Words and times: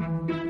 Mm-hmm. 0.00 0.49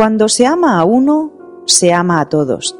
Cuando 0.00 0.30
se 0.30 0.46
ama 0.46 0.80
a 0.80 0.84
uno, 0.86 1.30
se 1.66 1.92
ama 1.92 2.22
a 2.22 2.30
todos. 2.30 2.74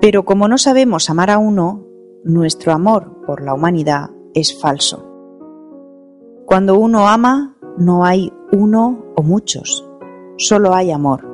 Pero 0.00 0.24
como 0.24 0.48
no 0.48 0.56
sabemos 0.56 1.10
amar 1.10 1.30
a 1.30 1.36
uno, 1.36 1.84
nuestro 2.24 2.72
amor 2.72 3.20
por 3.26 3.42
la 3.42 3.52
humanidad 3.52 4.08
es 4.32 4.58
falso. 4.58 5.06
Cuando 6.46 6.78
uno 6.78 7.06
ama, 7.06 7.58
no 7.76 8.06
hay 8.06 8.32
uno 8.50 9.12
o 9.14 9.22
muchos, 9.22 9.86
solo 10.38 10.72
hay 10.72 10.90
amor. 10.90 11.28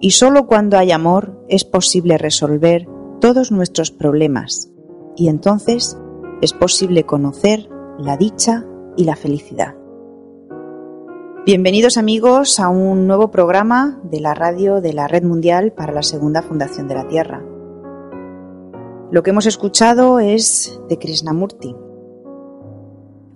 Y 0.00 0.12
solo 0.12 0.46
cuando 0.46 0.78
hay 0.78 0.92
amor 0.92 1.36
es 1.48 1.64
posible 1.64 2.18
resolver 2.18 2.88
todos 3.20 3.50
nuestros 3.50 3.90
problemas, 3.90 4.70
y 5.16 5.26
entonces 5.26 6.00
es 6.42 6.52
posible 6.52 7.02
conocer 7.02 7.68
la 7.98 8.16
dicha 8.16 8.64
y 8.96 9.02
la 9.02 9.16
felicidad. 9.16 9.74
Bienvenidos 11.46 11.96
amigos 11.96 12.58
a 12.58 12.68
un 12.70 13.06
nuevo 13.06 13.30
programa 13.30 14.00
de 14.02 14.18
la 14.18 14.34
radio 14.34 14.80
de 14.80 14.92
la 14.92 15.06
Red 15.06 15.22
Mundial 15.22 15.70
para 15.70 15.92
la 15.92 16.02
Segunda 16.02 16.42
Fundación 16.42 16.88
de 16.88 16.96
la 16.96 17.06
Tierra. 17.06 17.40
Lo 19.12 19.22
que 19.22 19.30
hemos 19.30 19.46
escuchado 19.46 20.18
es 20.18 20.80
de 20.88 20.98
Krishnamurti. 20.98 21.76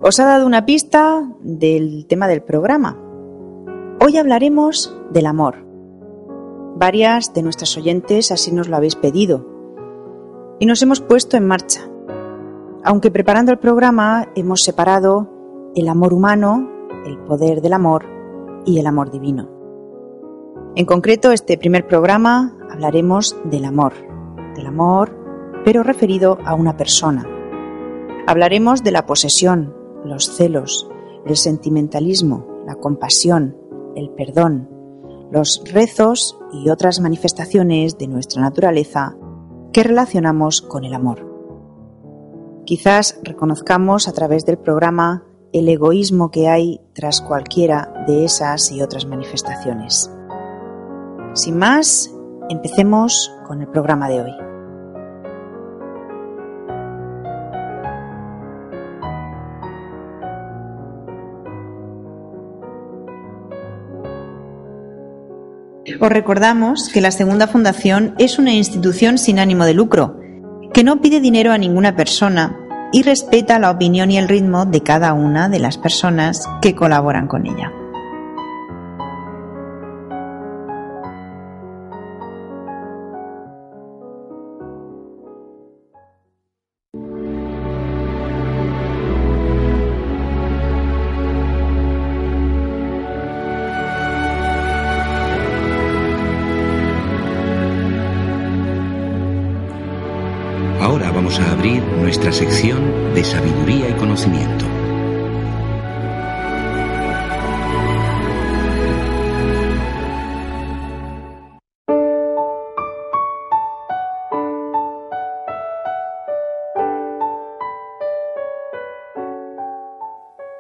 Os 0.01 0.19
ha 0.19 0.25
dado 0.25 0.45
una 0.45 0.67
pista 0.67 1.23
del 1.41 2.09
tema 2.09 2.27
del 2.27 2.43
programa. 2.43 2.99
Hoy 4.01 4.17
hablaremos 4.17 4.93
del 5.13 5.27
amor. 5.27 5.65
Varias 6.75 7.33
de 7.33 7.45
nuestras 7.45 7.77
oyentes 7.77 8.33
así 8.33 8.51
nos 8.51 8.69
lo 8.69 8.75
habéis 8.75 8.97
pedido 8.97 9.47
y 10.59 10.67
nos 10.67 10.83
hemos 10.83 11.01
puesto 11.01 11.37
en 11.37 11.47
marcha. 11.47 11.83
Aunque 12.83 13.13
preparando 13.13 13.53
el 13.53 13.61
programa 13.61 14.27
hemos 14.35 14.63
separado 14.65 15.31
el 15.77 15.87
amor 15.87 16.13
humano 16.13 16.70
el 17.11 17.19
poder 17.19 17.61
del 17.61 17.73
amor 17.73 18.07
y 18.65 18.79
el 18.79 18.87
amor 18.87 19.11
divino. 19.11 19.49
En 20.77 20.87
concreto, 20.87 21.33
este 21.33 21.59
primer 21.59 21.87
programa 21.87 22.57
hablaremos 22.71 23.37
del 23.45 23.65
amor, 23.65 23.93
del 24.55 24.67
amor, 24.67 25.17
pero 25.65 25.83
referido 25.83 26.39
a 26.45 26.55
una 26.55 26.77
persona. 26.77 27.27
Hablaremos 28.27 28.85
de 28.85 28.93
la 28.93 29.07
posesión, 29.07 29.75
los 30.05 30.37
celos, 30.37 30.89
el 31.27 31.37
sentimentalismo, 31.37 32.47
la 32.67 32.77
compasión, 32.77 33.57
el 33.97 34.11
perdón, 34.11 34.69
los 35.33 35.63
rezos 35.73 36.39
y 36.53 36.71
otras 36.71 37.01
manifestaciones 37.01 37.99
de 37.99 38.07
nuestra 38.07 38.41
naturaleza 38.41 39.17
que 39.73 39.83
relacionamos 39.83 40.63
con 40.63 40.85
el 40.85 40.95
amor. 40.95 41.27
Quizás 42.65 43.21
reconozcamos 43.25 44.07
a 44.07 44.13
través 44.13 44.45
del 44.47 44.59
programa 44.59 45.25
el 45.53 45.69
egoísmo 45.69 46.31
que 46.31 46.49
hay 46.49 46.81
tras 46.95 47.21
cualquiera 47.21 48.05
de 48.07 48.25
esas 48.25 48.71
y 48.71 48.83
otras 48.83 49.07
manifestaciones. 49.07 50.11
Sin 51.35 51.59
más, 51.59 52.11
empecemos 52.49 53.33
con 53.47 53.61
el 53.61 53.69
programa 53.69 54.09
de 54.09 54.23
hoy. 54.23 54.33
Os 66.01 66.09
recordamos 66.09 66.89
que 66.89 67.03
la 67.03 67.11
Segunda 67.11 67.47
Fundación 67.47 68.15
es 68.19 68.39
una 68.39 68.55
institución 68.55 69.19
sin 69.19 69.39
ánimo 69.39 69.67
de 69.67 69.75
lucro, 69.75 70.19
que 70.73 70.83
no 70.83 71.01
pide 71.03 71.21
dinero 71.21 71.53
a 71.53 71.59
ninguna 71.59 71.95
persona 71.95 72.60
y 72.93 73.03
respeta 73.03 73.59
la 73.59 73.71
opinión 73.71 74.11
y 74.11 74.19
el 74.19 74.29
ritmo 74.29 74.67
de 74.67 74.83
cada 74.83 75.13
una 75.13 75.49
de 75.49 75.61
las 75.61 75.79
personas 75.79 76.49
que 76.61 76.75
colaboran 76.75 77.27
con 77.27 77.47
ella. 77.47 77.73
Nuestra 102.11 102.33
sección 102.33 103.15
de 103.15 103.23
sabiduría 103.23 103.89
y 103.89 103.93
conocimiento. 103.93 104.65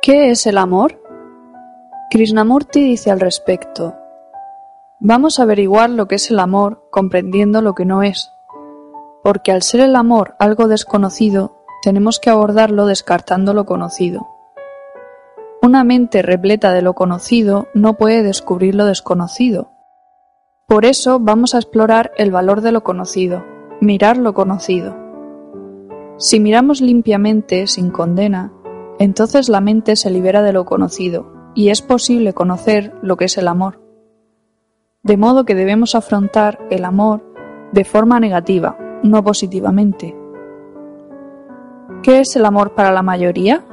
¿Qué 0.00 0.30
es 0.30 0.46
el 0.46 0.56
amor? 0.56 1.02
Krishnamurti 2.12 2.80
dice 2.80 3.10
al 3.10 3.18
respecto, 3.18 3.96
Vamos 5.00 5.40
a 5.40 5.42
averiguar 5.42 5.90
lo 5.90 6.06
que 6.06 6.14
es 6.14 6.30
el 6.30 6.38
amor 6.38 6.86
comprendiendo 6.92 7.60
lo 7.60 7.74
que 7.74 7.84
no 7.84 8.04
es 8.04 8.30
porque 9.22 9.52
al 9.52 9.62
ser 9.62 9.80
el 9.80 9.96
amor 9.96 10.34
algo 10.38 10.68
desconocido, 10.68 11.56
tenemos 11.82 12.20
que 12.20 12.30
abordarlo 12.30 12.86
descartando 12.86 13.54
lo 13.54 13.66
conocido. 13.66 14.28
Una 15.62 15.84
mente 15.84 16.22
repleta 16.22 16.72
de 16.72 16.82
lo 16.82 16.94
conocido 16.94 17.68
no 17.74 17.98
puede 17.98 18.22
descubrir 18.22 18.74
lo 18.74 18.86
desconocido. 18.86 19.72
Por 20.66 20.84
eso 20.84 21.18
vamos 21.20 21.54
a 21.54 21.58
explorar 21.58 22.12
el 22.16 22.30
valor 22.30 22.60
de 22.60 22.72
lo 22.72 22.82
conocido, 22.82 23.44
mirar 23.80 24.16
lo 24.16 24.34
conocido. 24.34 24.96
Si 26.16 26.40
miramos 26.40 26.80
limpiamente, 26.80 27.66
sin 27.66 27.90
condena, 27.90 28.52
entonces 28.98 29.48
la 29.48 29.60
mente 29.60 29.96
se 29.96 30.10
libera 30.10 30.42
de 30.42 30.52
lo 30.52 30.64
conocido 30.64 31.32
y 31.54 31.70
es 31.70 31.82
posible 31.82 32.34
conocer 32.34 32.94
lo 33.02 33.16
que 33.16 33.24
es 33.24 33.36
el 33.38 33.48
amor. 33.48 33.82
De 35.02 35.16
modo 35.16 35.44
que 35.44 35.54
debemos 35.54 35.94
afrontar 35.94 36.58
el 36.70 36.84
amor 36.84 37.24
de 37.72 37.84
forma 37.84 38.20
negativa, 38.20 38.76
no 39.02 39.22
positivamente. 39.24 40.16
¿Qué 42.02 42.20
es 42.20 42.36
el 42.36 42.44
amor 42.44 42.74
para 42.74 42.92
la 42.92 43.02
mayoría? 43.02 43.64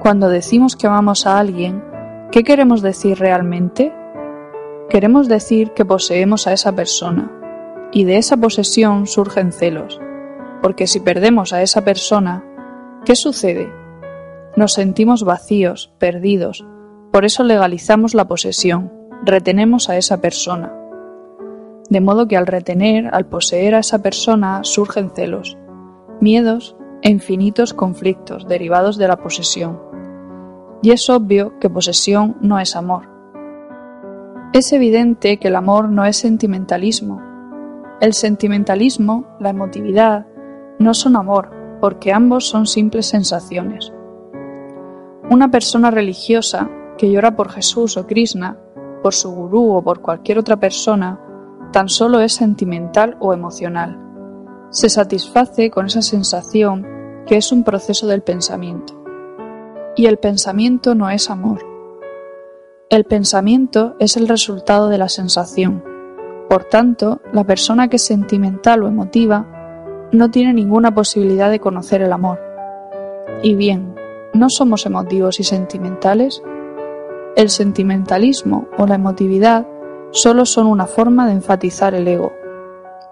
Cuando 0.00 0.28
decimos 0.28 0.76
que 0.76 0.86
amamos 0.86 1.26
a 1.26 1.38
alguien, 1.38 1.82
¿qué 2.30 2.44
queremos 2.44 2.82
decir 2.82 3.18
realmente? 3.18 3.92
Queremos 4.88 5.28
decir 5.28 5.72
que 5.72 5.84
poseemos 5.84 6.46
a 6.46 6.52
esa 6.52 6.72
persona, 6.72 7.30
y 7.92 8.04
de 8.04 8.16
esa 8.16 8.36
posesión 8.36 9.06
surgen 9.06 9.52
celos, 9.52 10.00
porque 10.62 10.86
si 10.86 11.00
perdemos 11.00 11.52
a 11.52 11.62
esa 11.62 11.84
persona, 11.84 12.44
¿qué 13.04 13.16
sucede? 13.16 13.72
Nos 14.56 14.72
sentimos 14.72 15.24
vacíos, 15.24 15.92
perdidos, 15.98 16.66
por 17.12 17.24
eso 17.24 17.42
legalizamos 17.42 18.14
la 18.14 18.28
posesión, 18.28 18.92
retenemos 19.24 19.88
a 19.88 19.96
esa 19.96 20.20
persona. 20.20 20.77
De 21.90 22.00
modo 22.00 22.28
que 22.28 22.36
al 22.36 22.46
retener, 22.46 23.08
al 23.14 23.26
poseer 23.26 23.74
a 23.74 23.78
esa 23.78 24.00
persona, 24.00 24.60
surgen 24.62 25.10
celos, 25.10 25.56
miedos 26.20 26.76
e 27.02 27.10
infinitos 27.10 27.72
conflictos 27.72 28.46
derivados 28.46 28.98
de 28.98 29.08
la 29.08 29.16
posesión. 29.16 29.80
Y 30.82 30.90
es 30.90 31.08
obvio 31.08 31.58
que 31.58 31.70
posesión 31.70 32.36
no 32.40 32.58
es 32.58 32.76
amor. 32.76 33.08
Es 34.52 34.72
evidente 34.72 35.38
que 35.38 35.48
el 35.48 35.56
amor 35.56 35.88
no 35.88 36.04
es 36.04 36.16
sentimentalismo. 36.16 37.22
El 38.00 38.12
sentimentalismo, 38.12 39.26
la 39.40 39.50
emotividad, 39.50 40.26
no 40.78 40.94
son 40.94 41.16
amor, 41.16 41.50
porque 41.80 42.12
ambos 42.12 42.46
son 42.46 42.66
simples 42.66 43.06
sensaciones. 43.06 43.92
Una 45.30 45.50
persona 45.50 45.90
religiosa 45.90 46.70
que 46.96 47.10
llora 47.10 47.36
por 47.36 47.50
Jesús 47.50 47.96
o 47.96 48.06
Krishna, 48.06 48.58
por 49.02 49.14
su 49.14 49.30
gurú 49.30 49.72
o 49.72 49.82
por 49.82 50.00
cualquier 50.00 50.38
otra 50.38 50.56
persona, 50.56 51.20
tan 51.72 51.88
solo 51.88 52.20
es 52.20 52.32
sentimental 52.32 53.16
o 53.20 53.32
emocional. 53.32 53.98
Se 54.70 54.88
satisface 54.88 55.70
con 55.70 55.86
esa 55.86 56.02
sensación 56.02 56.86
que 57.26 57.36
es 57.36 57.52
un 57.52 57.64
proceso 57.64 58.06
del 58.06 58.22
pensamiento. 58.22 58.94
Y 59.96 60.06
el 60.06 60.18
pensamiento 60.18 60.94
no 60.94 61.10
es 61.10 61.30
amor. 61.30 61.64
El 62.88 63.04
pensamiento 63.04 63.96
es 63.98 64.16
el 64.16 64.28
resultado 64.28 64.88
de 64.88 64.98
la 64.98 65.08
sensación. 65.08 65.84
Por 66.48 66.64
tanto, 66.64 67.20
la 67.32 67.44
persona 67.44 67.88
que 67.88 67.96
es 67.96 68.04
sentimental 68.04 68.82
o 68.82 68.88
emotiva 68.88 69.46
no 70.12 70.30
tiene 70.30 70.54
ninguna 70.54 70.94
posibilidad 70.94 71.50
de 71.50 71.60
conocer 71.60 72.00
el 72.00 72.12
amor. 72.12 72.40
Y 73.42 73.54
bien, 73.54 73.94
¿no 74.32 74.48
somos 74.48 74.86
emotivos 74.86 75.38
y 75.40 75.44
sentimentales? 75.44 76.42
El 77.36 77.50
sentimentalismo 77.50 78.68
o 78.78 78.86
la 78.86 78.94
emotividad 78.94 79.66
solo 80.10 80.44
son 80.46 80.66
una 80.66 80.86
forma 80.86 81.26
de 81.26 81.32
enfatizar 81.32 81.94
el 81.94 82.08
ego, 82.08 82.32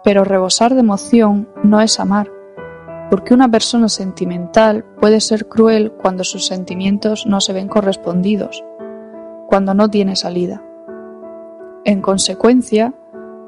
pero 0.05 0.25
rebosar 0.25 0.75
de 0.75 0.81
emoción 0.81 1.49
no 1.63 1.81
es 1.81 2.01
amar, 2.01 2.31
porque 3.11 3.35
una 3.35 3.49
persona 3.49 3.89
sentimental 3.89 4.85
puede 5.01 5.21
ser 5.21 5.49
cruel 5.49 5.93
cuando 5.93 6.25
sus 6.25 6.47
sentimientos 6.47 7.27
no 7.27 7.41
se 7.41 7.53
ven 7.53 7.69
correspondidos, 7.69 8.65
cuando 9.47 9.75
no 9.75 9.89
tiene 9.89 10.17
salida. 10.17 10.63
En 11.85 12.03
consecuencia, 12.03 12.95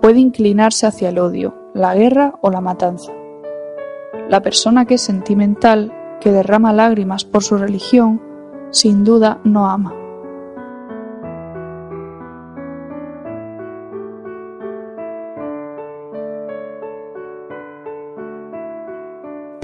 puede 0.00 0.20
inclinarse 0.20 0.86
hacia 0.86 1.08
el 1.08 1.18
odio, 1.18 1.54
la 1.74 1.94
guerra 1.94 2.34
o 2.40 2.50
la 2.50 2.60
matanza. 2.60 3.12
La 4.28 4.42
persona 4.42 4.84
que 4.84 4.94
es 4.94 5.00
sentimental, 5.00 5.92
que 6.20 6.30
derrama 6.30 6.72
lágrimas 6.72 7.24
por 7.24 7.42
su 7.42 7.56
religión, 7.56 8.22
sin 8.70 9.04
duda 9.04 9.40
no 9.44 9.68
ama. 9.68 9.94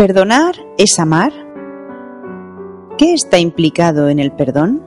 ¿Perdonar 0.05 0.55
es 0.77 0.99
amar? 0.99 1.33
¿Qué 2.99 3.15
está 3.15 3.39
implicado 3.39 4.11
en 4.11 4.19
el 4.19 4.33
perdón? 4.33 4.85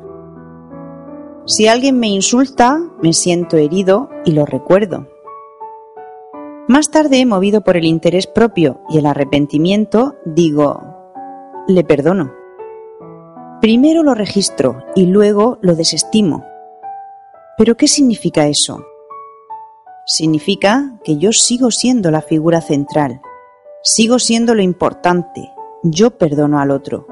Si 1.48 1.68
alguien 1.68 2.00
me 2.00 2.06
insulta, 2.06 2.80
me 3.02 3.14
siento 3.14 3.58
herido 3.58 4.12
y 4.26 4.34
lo 4.34 4.46
recuerdo. 4.46 5.08
Más 6.68 6.92
tarde, 6.92 7.26
movido 7.26 7.62
por 7.62 7.78
el 7.78 7.86
interés 7.86 8.28
propio 8.28 8.80
y 8.90 9.00
el 9.00 9.08
arrepentimiento, 9.08 10.14
digo, 10.24 10.84
le 11.68 11.84
perdono. 11.84 12.32
Primero 13.60 14.04
lo 14.04 14.14
registro 14.14 14.84
y 14.96 15.08
luego 15.08 15.58
lo 15.62 15.74
desestimo. 15.74 16.46
¿Pero 17.58 17.76
qué 17.76 17.88
significa 17.88 18.46
eso? 18.46 18.86
Significa 20.06 21.00
que 21.04 21.18
yo 21.18 21.32
sigo 21.32 21.72
siendo 21.72 22.12
la 22.12 22.22
figura 22.22 22.62
central, 22.62 23.20
Sigo 23.90 24.20
siendo 24.20 24.54
lo 24.54 24.62
importante, 24.62 25.54
yo 25.82 26.18
perdono 26.18 26.60
al 26.60 26.72
otro. 26.72 27.08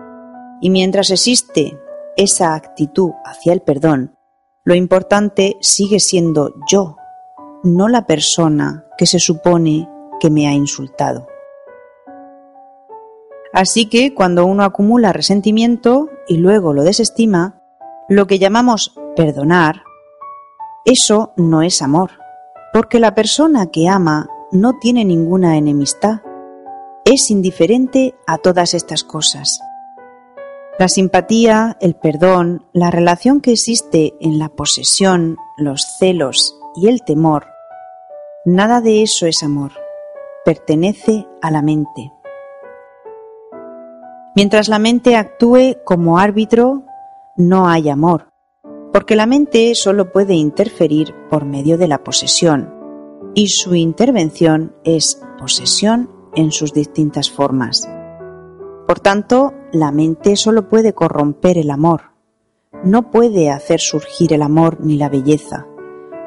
Y 0.60 0.70
mientras 0.70 1.10
existe 1.10 1.80
esa 2.18 2.54
actitud 2.54 3.12
hacia 3.24 3.54
el 3.54 3.62
perdón, 3.62 4.18
lo 4.66 4.76
importante 4.76 5.56
sigue 5.62 6.02
siendo 6.02 6.54
yo, 6.70 6.98
no 7.64 7.88
la 7.88 8.06
persona 8.06 8.84
que 8.98 9.06
se 9.06 9.20
supone 9.20 9.90
que 10.20 10.30
me 10.30 10.50
ha 10.50 10.52
insultado. 10.52 11.28
Así 13.54 13.86
que 13.86 14.14
cuando 14.14 14.46
uno 14.46 14.66
acumula 14.66 15.14
resentimiento 15.14 16.10
y 16.28 16.40
luego 16.40 16.74
lo 16.74 16.84
desestima, 16.84 17.62
lo 18.10 18.28
que 18.28 18.38
llamamos 18.38 18.94
perdonar, 19.16 19.84
eso 20.84 21.32
no 21.38 21.62
es 21.62 21.82
amor, 21.82 22.12
porque 22.74 23.00
la 23.00 23.16
persona 23.16 23.68
que 23.68 23.88
ama 23.88 24.28
no 24.52 24.74
tiene 24.78 25.06
ninguna 25.06 25.58
enemistad, 25.58 26.20
es 27.06 27.30
indiferente 27.30 28.16
a 28.26 28.40
todas 28.40 28.74
estas 28.74 29.04
cosas. 29.04 29.62
La 30.80 30.90
simpatía, 30.90 31.78
el 31.80 31.96
perdón, 31.96 32.66
la 32.74 32.90
relación 32.90 33.42
que 33.42 33.52
existe 33.52 34.16
en 34.20 34.40
la 34.40 34.50
posesión, 34.50 35.38
los 35.56 35.86
celos 36.00 36.58
y 36.76 36.88
el 36.88 37.04
temor, 37.04 37.46
nada 38.44 38.82
de 38.82 39.04
eso 39.04 39.28
es 39.28 39.44
amor, 39.44 39.72
pertenece 40.44 41.28
a 41.44 41.52
la 41.52 41.62
mente. 41.62 42.12
Mientras 44.36 44.68
la 44.68 44.80
mente 44.80 45.16
actúe 45.16 45.78
como 45.86 46.18
árbitro, 46.18 46.84
no 47.38 47.70
hay 47.70 47.88
amor, 47.88 48.30
porque 48.92 49.16
la 49.16 49.28
mente 49.28 49.76
solo 49.76 50.12
puede 50.12 50.34
interferir 50.34 51.14
por 51.30 51.46
medio 51.46 51.78
de 51.78 51.88
la 51.88 52.04
posesión, 52.04 52.74
y 53.36 53.50
su 53.50 53.76
intervención 53.76 54.76
es 54.84 55.22
posesión 55.38 56.15
en 56.36 56.52
sus 56.52 56.74
distintas 56.74 57.32
formas. 57.32 57.90
Por 58.88 59.00
tanto, 59.00 59.54
la 59.72 59.92
mente 59.92 60.36
solo 60.36 60.70
puede 60.70 60.94
corromper 60.94 61.58
el 61.58 61.72
amor, 61.72 62.12
no 62.84 63.10
puede 63.10 63.50
hacer 63.50 63.80
surgir 63.80 64.34
el 64.34 64.42
amor 64.42 64.78
ni 64.80 64.98
la 64.98 65.10
belleza, 65.10 65.66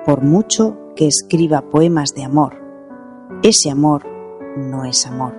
por 0.05 0.23
mucho 0.23 0.77
que 0.97 1.07
escriba 1.07 1.71
poemas 1.71 2.15
de 2.15 2.25
amor. 2.25 2.57
Ese 3.43 3.71
amor 3.71 4.07
no 4.57 4.85
es 4.85 5.07
amor. 5.07 5.35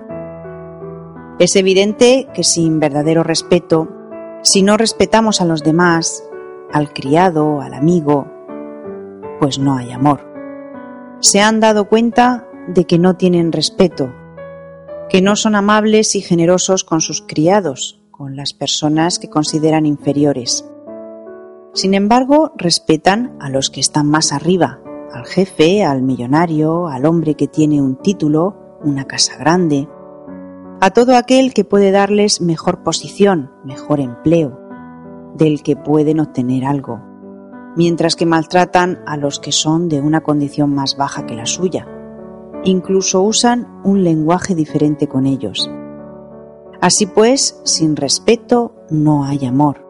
Es 1.38 1.56
evidente 1.56 2.28
que 2.32 2.44
sin 2.44 2.80
verdadero 2.80 3.22
respeto, 3.22 3.88
si 4.42 4.62
no 4.62 4.76
respetamos 4.76 5.40
a 5.40 5.44
los 5.44 5.62
demás, 5.62 6.24
al 6.72 6.92
criado, 6.92 7.60
al 7.60 7.74
amigo, 7.74 8.26
pues 9.40 9.58
no 9.58 9.76
hay 9.76 9.90
amor. 9.90 10.20
Se 11.20 11.40
han 11.40 11.60
dado 11.60 11.88
cuenta 11.88 12.46
de 12.68 12.86
que 12.86 12.98
no 12.98 13.16
tienen 13.16 13.52
respeto 13.52 14.14
que 15.10 15.22
no 15.22 15.34
son 15.34 15.56
amables 15.56 16.14
y 16.14 16.20
generosos 16.20 16.84
con 16.84 17.00
sus 17.00 17.20
criados, 17.20 18.00
con 18.12 18.36
las 18.36 18.52
personas 18.52 19.18
que 19.18 19.28
consideran 19.28 19.84
inferiores. 19.84 20.64
Sin 21.74 21.94
embargo, 21.94 22.52
respetan 22.56 23.36
a 23.40 23.50
los 23.50 23.70
que 23.70 23.80
están 23.80 24.08
más 24.08 24.32
arriba, 24.32 24.80
al 25.12 25.26
jefe, 25.26 25.82
al 25.82 26.02
millonario, 26.02 26.86
al 26.86 27.06
hombre 27.06 27.34
que 27.34 27.48
tiene 27.48 27.82
un 27.82 27.96
título, 27.96 28.78
una 28.84 29.06
casa 29.06 29.36
grande, 29.36 29.88
a 30.80 30.90
todo 30.90 31.16
aquel 31.16 31.52
que 31.54 31.64
puede 31.64 31.90
darles 31.90 32.40
mejor 32.40 32.84
posición, 32.84 33.50
mejor 33.64 33.98
empleo, 33.98 34.60
del 35.34 35.64
que 35.64 35.74
pueden 35.74 36.20
obtener 36.20 36.64
algo, 36.64 37.02
mientras 37.76 38.14
que 38.14 38.26
maltratan 38.26 39.02
a 39.06 39.16
los 39.16 39.40
que 39.40 39.50
son 39.50 39.88
de 39.88 40.00
una 40.00 40.20
condición 40.20 40.72
más 40.72 40.96
baja 40.96 41.26
que 41.26 41.34
la 41.34 41.46
suya, 41.46 41.88
Incluso 42.64 43.22
usan 43.22 43.80
un 43.84 44.04
lenguaje 44.04 44.54
diferente 44.54 45.08
con 45.08 45.26
ellos. 45.26 45.70
Así 46.80 47.06
pues, 47.06 47.60
sin 47.64 47.96
respeto 47.96 48.74
no 48.90 49.24
hay 49.24 49.46
amor. 49.46 49.86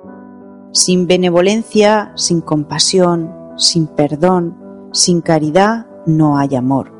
Sin 0.73 1.07
benevolencia, 1.07 2.12
sin 2.15 2.41
compasión, 2.41 3.35
sin 3.57 3.87
perdón, 3.89 4.89
sin 4.93 5.21
caridad, 5.21 5.87
no 6.07 6.39
hay 6.39 6.55
amor. 6.55 6.93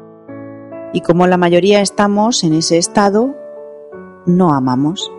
Y 0.93 1.03
como 1.03 1.27
la 1.27 1.37
mayoría 1.37 1.81
estamos 1.81 2.43
en 2.43 2.55
ese 2.55 2.79
estado, 2.79 3.35
no 4.27 4.53
amamos. 4.53 5.11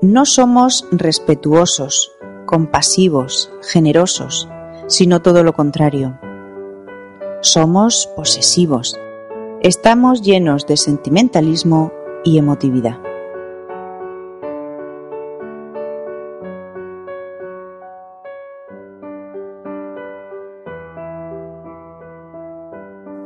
No 0.00 0.24
somos 0.24 0.88
respetuosos, 0.90 2.10
compasivos, 2.46 3.52
generosos, 3.62 4.48
sino 4.88 5.22
todo 5.22 5.44
lo 5.44 5.52
contrario. 5.52 6.18
Somos 7.44 8.08
posesivos. 8.14 8.96
Estamos 9.62 10.22
llenos 10.22 10.64
de 10.68 10.76
sentimentalismo 10.76 11.90
y 12.22 12.38
emotividad. 12.38 13.00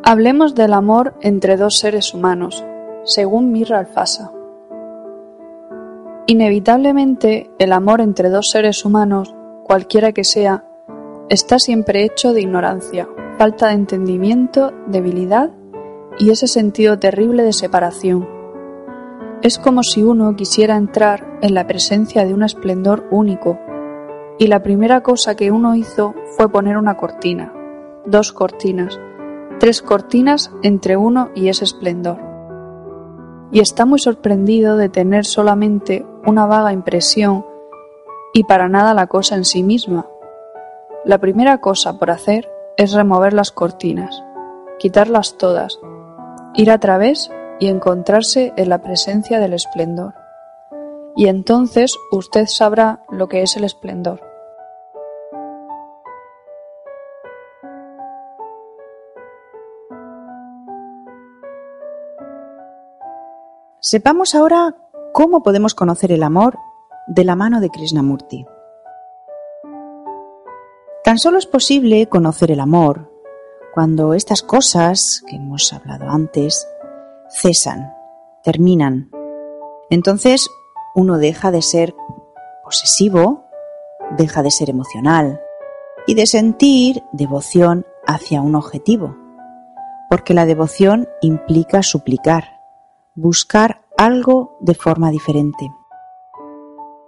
Hablemos 0.03 0.55
del 0.55 0.73
amor 0.73 1.13
entre 1.21 1.59
dos 1.59 1.77
seres 1.77 2.15
humanos, 2.15 2.65
según 3.05 3.53
Mirra 3.53 3.81
Alfasa. 3.81 4.33
Inevitablemente, 6.27 7.51
el 7.59 7.71
amor 7.71 8.01
entre 8.01 8.31
dos 8.31 8.49
seres 8.49 8.83
humanos, 8.87 9.35
cualquiera 9.63 10.13
que 10.13 10.25
sea, 10.25 10.65
está 11.29 11.59
siempre 11.59 12.03
hecho 12.03 12.33
de 12.33 12.41
ignorancia, 12.41 13.07
falta 13.39 13.69
de 13.69 13.75
entendimiento, 13.75 14.73
debilidad 14.87 15.51
y 16.19 16.31
ese 16.31 16.47
sentido 16.47 16.99
terrible 16.99 17.43
de 17.43 17.53
separación. 17.53 18.29
Es 19.43 19.59
como 19.59 19.83
si 19.83 20.03
uno 20.03 20.35
quisiera 20.35 20.77
entrar 20.77 21.39
en 21.43 21.55
la 21.55 21.67
presencia 21.67 22.25
de 22.25 22.33
un 22.33 22.43
esplendor 22.43 23.07
único, 23.11 23.59
y 24.39 24.49
la 24.49 24.63
primera 24.63 25.03
cosa 25.03 25.35
que 25.35 25.51
uno 25.51 25.75
hizo 25.75 26.15
fue 26.37 26.51
poner 26.51 26.77
una 26.77 26.97
cortina, 26.97 27.53
dos 28.07 28.33
cortinas, 28.33 28.99
tres 29.59 29.83
cortinas 29.83 30.51
entre 30.63 30.97
uno 30.97 31.31
y 31.35 31.49
ese 31.49 31.65
esplendor. 31.65 32.19
Y 33.53 33.61
está 33.61 33.87
muy 33.87 33.99
sorprendido 33.99 34.77
de 34.77 34.89
tener 34.89 35.25
solamente 35.25 36.05
una 36.27 36.47
vaga 36.47 36.73
impresión 36.73 37.45
y 38.35 38.45
para 38.45 38.69
nada 38.69 38.93
la 38.93 39.07
cosa 39.07 39.37
en 39.37 39.45
sí 39.45 39.63
misma. 39.63 40.07
La 41.05 41.19
primera 41.19 41.59
cosa 41.61 41.99
por 41.99 42.11
hacer 42.11 42.51
es 42.77 42.93
remover 42.93 43.33
las 43.33 43.51
cortinas, 43.51 44.23
quitarlas 44.79 45.39
todas, 45.39 45.79
ir 46.55 46.71
a 46.71 46.79
través 46.79 47.31
y 47.59 47.69
encontrarse 47.69 48.53
en 48.57 48.69
la 48.69 48.83
presencia 48.83 49.41
del 49.41 49.55
esplendor. 49.55 50.15
Y 51.17 51.29
entonces 51.29 51.97
usted 52.13 52.47
sabrá 52.47 53.03
lo 53.11 53.29
que 53.29 53.43
es 53.43 53.57
el 53.57 53.65
esplendor. 53.65 54.21
Sepamos 63.81 64.35
ahora 64.35 64.75
cómo 65.13 65.43
podemos 65.43 65.75
conocer 65.75 66.13
el 66.13 66.25
amor 66.25 66.59
de 67.07 67.25
la 67.25 67.37
mano 67.37 67.61
de 67.61 67.71
Krishnamurti. 67.71 68.45
Tan 71.07 71.19
solo 71.21 71.39
es 71.39 71.47
posible 71.47 72.09
conocer 72.09 72.51
el 72.51 72.59
amor 72.59 73.13
cuando 73.73 74.13
estas 74.13 74.43
cosas 74.43 75.23
que 75.29 75.37
hemos 75.37 75.73
hablado 75.73 76.11
antes 76.11 76.67
cesan, 77.31 77.95
terminan. 78.43 79.13
Entonces 79.89 80.51
uno 80.97 81.19
deja 81.19 81.53
de 81.53 81.63
ser 81.63 81.95
posesivo, 82.65 83.45
deja 84.19 84.43
de 84.43 84.51
ser 84.51 84.69
emocional 84.69 85.41
y 86.09 86.15
de 86.17 86.27
sentir 86.27 87.05
devoción 87.13 87.87
hacia 88.05 88.41
un 88.41 88.57
objetivo, 88.57 89.17
porque 90.11 90.35
la 90.35 90.45
devoción 90.45 91.09
implica 91.23 91.85
suplicar, 91.85 92.59
buscar 93.15 93.85
algo 93.97 94.57
de 94.59 94.75
forma 94.75 95.13
diferente. 95.13 95.71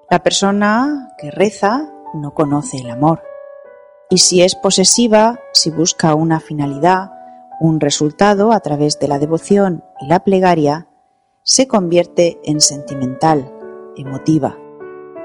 La 0.08 0.22
persona 0.22 1.16
que 1.18 1.32
reza 1.32 1.92
no 2.14 2.32
conoce 2.32 2.76
el 2.76 2.90
amor. 2.90 3.24
Y 4.10 4.18
si 4.18 4.40
es 4.40 4.54
posesiva, 4.54 5.38
si 5.52 5.70
busca 5.70 6.14
una 6.14 6.40
finalidad, 6.40 7.12
un 7.60 7.78
resultado 7.78 8.52
a 8.52 8.60
través 8.60 8.98
de 8.98 9.06
la 9.06 9.18
devoción 9.18 9.84
y 10.00 10.06
la 10.06 10.24
plegaria, 10.24 10.88
se 11.42 11.68
convierte 11.68 12.40
en 12.42 12.62
sentimental, 12.62 13.52
emotiva. 13.96 14.56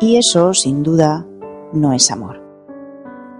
Y 0.02 0.18
eso, 0.18 0.54
sin 0.54 0.84
duda, 0.84 1.26
no 1.72 1.94
es 1.94 2.12
amor. 2.12 2.44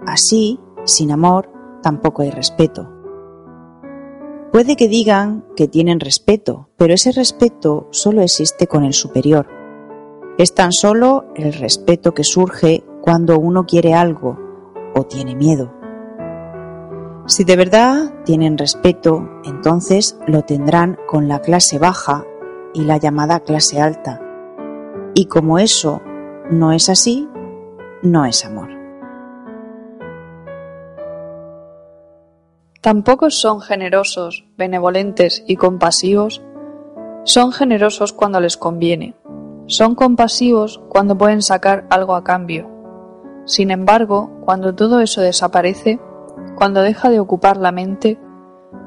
Así, 0.06 0.58
sin 0.84 1.10
amor, 1.12 1.50
tampoco 1.82 2.22
hay 2.22 2.30
respeto. 2.30 2.90
Puede 4.50 4.76
que 4.76 4.88
digan 4.88 5.44
que 5.56 5.68
tienen 5.68 6.00
respeto, 6.00 6.70
pero 6.78 6.94
ese 6.94 7.12
respeto 7.12 7.88
solo 7.90 8.22
existe 8.22 8.66
con 8.66 8.82
el 8.82 8.94
superior. 8.94 9.46
Es 10.38 10.54
tan 10.54 10.72
solo 10.72 11.26
el 11.36 11.52
respeto 11.52 12.14
que 12.14 12.24
surge 12.24 12.82
cuando 13.02 13.38
uno 13.38 13.66
quiere 13.66 13.92
algo 13.92 14.43
o 14.94 15.04
tiene 15.04 15.34
miedo. 15.34 15.72
Si 17.26 17.44
de 17.44 17.56
verdad 17.56 18.12
tienen 18.24 18.58
respeto, 18.58 19.28
entonces 19.44 20.18
lo 20.26 20.42
tendrán 20.42 20.98
con 21.08 21.26
la 21.26 21.40
clase 21.40 21.78
baja 21.78 22.24
y 22.74 22.84
la 22.84 22.98
llamada 22.98 23.40
clase 23.40 23.80
alta. 23.80 24.20
Y 25.14 25.26
como 25.26 25.58
eso 25.58 26.02
no 26.50 26.72
es 26.72 26.90
así, 26.90 27.28
no 28.02 28.26
es 28.26 28.44
amor. 28.44 28.68
Tampoco 32.82 33.30
son 33.30 33.62
generosos, 33.62 34.44
benevolentes 34.58 35.42
y 35.46 35.56
compasivos. 35.56 36.42
Son 37.22 37.52
generosos 37.52 38.12
cuando 38.12 38.40
les 38.40 38.58
conviene. 38.58 39.14
Son 39.64 39.94
compasivos 39.94 40.82
cuando 40.90 41.16
pueden 41.16 41.40
sacar 41.40 41.86
algo 41.88 42.14
a 42.14 42.22
cambio. 42.22 42.73
Sin 43.44 43.70
embargo, 43.70 44.30
cuando 44.44 44.74
todo 44.74 45.00
eso 45.00 45.20
desaparece, 45.20 46.00
cuando 46.56 46.82
deja 46.82 47.10
de 47.10 47.20
ocupar 47.20 47.56
la 47.56 47.72
mente, 47.72 48.18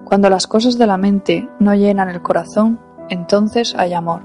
cuando 0.05 0.29
las 0.29 0.47
cosas 0.47 0.77
de 0.77 0.87
la 0.87 0.97
mente 0.97 1.49
no 1.59 1.75
llenan 1.75 2.09
el 2.09 2.21
corazón, 2.21 2.79
entonces 3.09 3.75
hay 3.77 3.93
amor. 3.93 4.23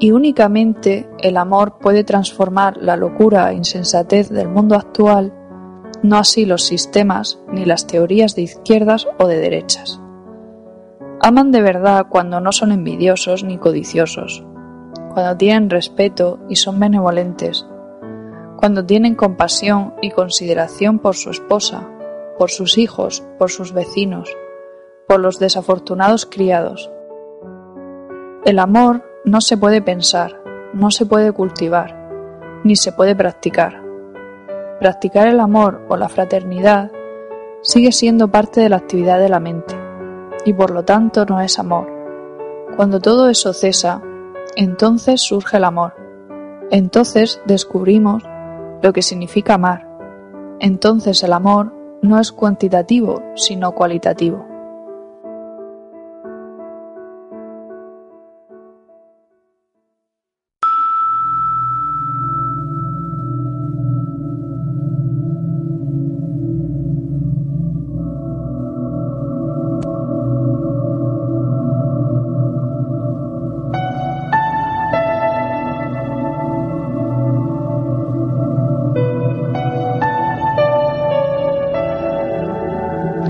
Y 0.00 0.10
únicamente 0.10 1.08
el 1.18 1.36
amor 1.36 1.78
puede 1.78 2.04
transformar 2.04 2.76
la 2.78 2.96
locura 2.96 3.50
e 3.50 3.54
insensatez 3.54 4.28
del 4.28 4.48
mundo 4.48 4.74
actual 4.74 5.32
no 6.04 6.18
así 6.18 6.44
los 6.44 6.64
sistemas 6.64 7.40
ni 7.50 7.64
las 7.64 7.86
teorías 7.86 8.34
de 8.34 8.42
izquierdas 8.42 9.08
o 9.18 9.26
de 9.26 9.38
derechas. 9.38 10.02
Aman 11.22 11.50
de 11.50 11.62
verdad 11.62 12.06
cuando 12.10 12.40
no 12.40 12.52
son 12.52 12.72
envidiosos 12.72 13.42
ni 13.42 13.56
codiciosos, 13.56 14.44
cuando 15.14 15.34
tienen 15.38 15.70
respeto 15.70 16.40
y 16.46 16.56
son 16.56 16.78
benevolentes, 16.78 17.66
cuando 18.64 18.86
tienen 18.86 19.14
compasión 19.14 19.92
y 20.00 20.10
consideración 20.10 20.98
por 20.98 21.16
su 21.16 21.28
esposa, 21.28 21.86
por 22.38 22.50
sus 22.50 22.78
hijos, 22.78 23.22
por 23.38 23.50
sus 23.50 23.74
vecinos, 23.74 24.34
por 25.06 25.20
los 25.20 25.38
desafortunados 25.38 26.24
criados. 26.24 26.90
El 28.46 28.58
amor 28.58 29.04
no 29.26 29.42
se 29.42 29.58
puede 29.58 29.82
pensar, 29.82 30.40
no 30.72 30.90
se 30.90 31.04
puede 31.04 31.30
cultivar, 31.32 32.62
ni 32.64 32.74
se 32.74 32.90
puede 32.90 33.14
practicar 33.14 33.82
practicar 34.80 35.28
el 35.28 35.40
amor 35.40 35.84
o 35.90 35.98
la 35.98 36.08
fraternidad 36.08 36.90
sigue 37.60 37.92
siendo 37.92 38.28
parte 38.28 38.62
de 38.62 38.70
la 38.70 38.76
actividad 38.76 39.18
de 39.18 39.28
la 39.28 39.40
mente 39.40 39.74
y 40.46 40.54
por 40.54 40.70
lo 40.70 40.84
tanto 40.84 41.26
no 41.26 41.38
es 41.42 41.58
amor. 41.58 41.86
Cuando 42.76 42.98
todo 42.98 43.28
eso 43.28 43.52
cesa, 43.52 44.00
entonces 44.56 45.20
surge 45.20 45.58
el 45.58 45.64
amor. 45.64 45.92
Entonces 46.70 47.42
descubrimos 47.44 48.24
lo 48.84 48.92
que 48.92 49.00
significa 49.00 49.54
amar. 49.54 49.88
Entonces 50.60 51.22
el 51.22 51.32
amor 51.32 51.72
no 52.02 52.20
es 52.20 52.32
cuantitativo, 52.32 53.22
sino 53.34 53.72
cualitativo. 53.72 54.46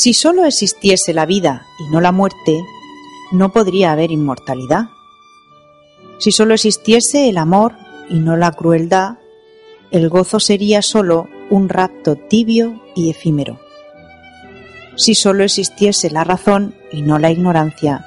Si 0.00 0.14
sólo 0.14 0.44
existiese 0.44 1.12
la 1.12 1.26
vida 1.26 1.66
y 1.80 1.90
no 1.90 2.00
la 2.00 2.12
muerte, 2.12 2.64
no 3.32 3.50
podría 3.50 3.90
haber 3.90 4.12
inmortalidad. 4.12 4.90
Si 6.20 6.30
sólo 6.30 6.54
existiese 6.54 7.28
el 7.28 7.36
amor 7.36 7.72
y 8.08 8.20
no 8.20 8.36
la 8.36 8.52
crueldad, 8.52 9.18
el 9.90 10.08
gozo 10.08 10.38
sería 10.38 10.82
sólo 10.82 11.26
un 11.50 11.68
rapto 11.68 12.14
tibio 12.14 12.80
y 12.94 13.10
efímero. 13.10 13.58
Si 14.94 15.16
sólo 15.16 15.42
existiese 15.42 16.10
la 16.10 16.22
razón 16.22 16.76
y 16.92 17.02
no 17.02 17.18
la 17.18 17.32
ignorancia, 17.32 18.06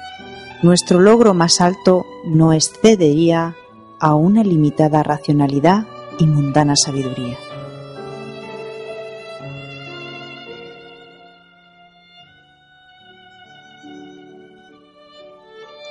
nuestro 0.62 0.98
logro 0.98 1.34
más 1.34 1.60
alto 1.60 2.06
no 2.24 2.54
excedería 2.54 3.54
a 4.00 4.14
una 4.14 4.42
limitada 4.42 5.02
racionalidad 5.02 5.86
y 6.18 6.26
mundana 6.26 6.74
sabiduría. 6.74 7.36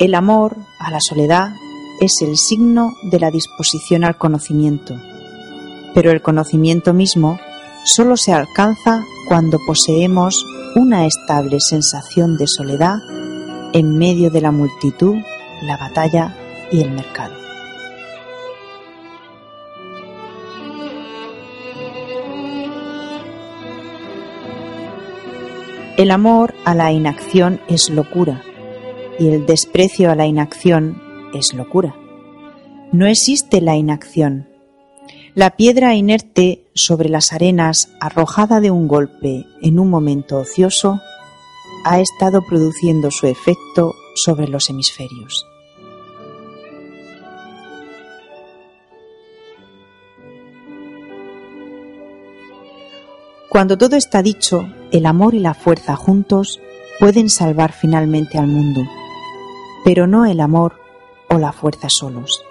El 0.02 0.16
amor 0.16 0.58
a 0.80 0.90
la 0.90 0.98
soledad 1.00 1.54
es 2.00 2.24
el 2.24 2.36
signo 2.36 2.96
de 3.04 3.20
la 3.20 3.30
disposición 3.30 4.04
al 4.04 4.18
conocimiento, 4.18 4.96
pero 5.94 6.10
el 6.10 6.24
conocimiento 6.24 6.92
mismo 6.92 7.40
solo 7.84 8.18
se 8.18 8.34
alcanza 8.34 9.06
cuando 9.28 9.60
poseemos 9.68 10.44
una 10.76 11.06
estable 11.06 11.58
sensación 11.60 12.36
de 12.36 12.48
soledad 12.48 12.96
en 13.74 13.96
medio 13.96 14.32
de 14.32 14.42
la 14.42 14.50
multitud, 14.50 15.18
la 15.62 15.78
batalla 15.78 16.36
y 16.72 16.82
el 16.82 16.90
mercado. 16.90 17.36
El 25.96 26.10
amor 26.10 26.56
a 26.66 26.74
la 26.74 26.92
inacción 26.92 27.62
es 27.68 27.92
locura 27.92 28.42
y 29.22 29.28
el 29.28 29.46
desprecio 29.46 30.10
a 30.10 30.16
la 30.16 30.26
inacción 30.26 31.00
es 31.32 31.54
locura. 31.54 31.96
No 32.92 33.06
existe 33.06 33.62
la 33.62 33.76
inacción. 33.76 34.50
La 35.36 35.52
piedra 35.52 35.94
inerte 35.94 36.66
sobre 36.74 37.08
las 37.08 37.32
arenas 37.32 37.94
arrojada 38.00 38.60
de 38.62 38.72
un 38.72 38.88
golpe 38.88 39.46
en 39.62 39.78
un 39.78 39.92
momento 39.92 40.40
ocioso 40.40 41.00
ha 41.86 42.00
estado 42.00 42.42
produciendo 42.48 43.12
su 43.12 43.28
efecto 43.28 43.94
sobre 44.16 44.48
los 44.48 44.72
hemisferios. 44.72 45.46
Cuando 53.50 53.78
todo 53.78 53.98
está 53.98 54.24
dicho, 54.24 54.68
el 54.92 55.06
amor 55.06 55.36
y 55.36 55.40
la 55.40 55.54
fuerza 55.54 55.96
juntos 55.96 56.60
pueden 57.00 57.30
salvar 57.30 57.72
finalmente 57.72 58.40
al 58.40 58.48
mundo 58.48 58.82
pero 59.84 60.08
no 60.08 60.26
el 60.26 60.40
amor 60.40 60.80
o 61.30 61.38
la 61.38 61.52
fuerza 61.52 61.88
solos. 61.90 62.44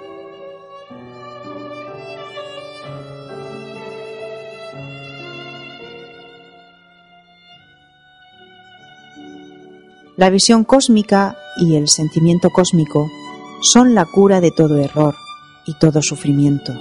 La 10.16 10.28
visión 10.28 10.64
cósmica 10.64 11.38
y 11.56 11.76
el 11.76 11.88
sentimiento 11.88 12.50
cósmico 12.50 13.10
son 13.62 13.94
la 13.94 14.04
cura 14.04 14.42
de 14.42 14.50
todo 14.50 14.78
error 14.78 15.14
y 15.66 15.74
todo 15.78 16.02
sufrimiento. 16.02 16.74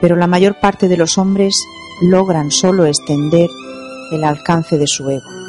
Pero 0.00 0.14
la 0.14 0.28
mayor 0.28 0.60
parte 0.60 0.86
de 0.86 0.96
los 0.96 1.18
hombres 1.18 1.56
logran 2.02 2.50
solo 2.50 2.86
extender 2.86 3.48
el 4.12 4.22
alcance 4.22 4.78
de 4.78 4.86
su 4.86 5.08
ego. 5.10 5.45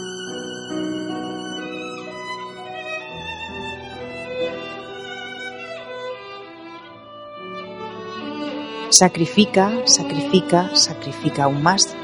Sacrifica, 9.00 9.72
sacrifica, 9.86 10.76
sacrifica 10.76 11.44
aún 11.44 11.62
más, 11.62 11.96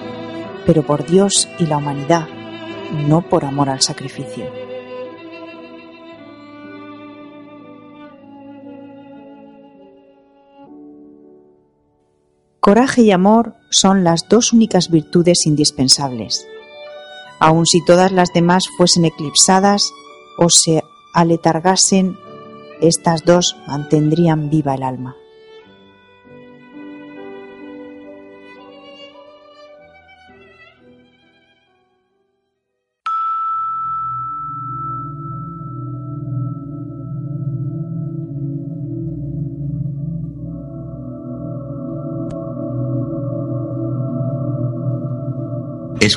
pero 0.63 0.84
por 0.84 1.08
Dios 1.08 1.49
y 1.58 1.65
la 1.65 1.77
humanidad, 1.77 2.27
no 3.08 3.27
por 3.27 3.45
amor 3.45 3.71
al 3.71 3.82
sacrificio. 3.82 4.45
Coraje 12.60 13.01
y 13.01 13.10
amor 13.10 13.56
son 13.71 14.03
las 14.03 14.29
dos 14.29 14.53
únicas 14.53 14.91
virtudes 14.91 15.47
indispensables. 15.47 16.47
Aun 17.39 17.65
si 17.65 17.84
todas 17.84 18.12
las 18.12 18.29
demás 18.36 18.65
fuesen 18.77 19.06
eclipsadas 19.06 19.89
o 20.38 20.45
se 20.47 20.84
aletargasen, 21.15 22.19
estas 22.82 23.25
dos 23.25 23.56
mantendrían 23.65 24.51
viva 24.51 24.75
el 24.75 24.84
alma. 24.84 25.15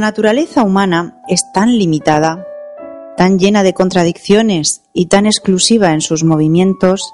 naturaleza 0.00 0.62
humana 0.62 1.20
es 1.28 1.52
tan 1.52 1.76
limitada, 1.76 2.46
tan 3.18 3.38
llena 3.38 3.62
de 3.62 3.74
contradicciones 3.74 4.82
y 4.94 5.06
tan 5.06 5.26
exclusiva 5.26 5.92
en 5.92 6.00
sus 6.00 6.24
movimientos, 6.24 7.12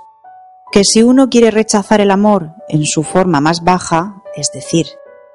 que 0.70 0.84
si 0.84 1.02
uno 1.02 1.28
quiere 1.30 1.50
rechazar 1.50 2.00
el 2.00 2.12
amor 2.12 2.52
en 2.68 2.84
su 2.84 3.02
forma 3.02 3.40
más 3.40 3.64
baja, 3.64 4.22
es 4.36 4.52
decir, 4.52 4.86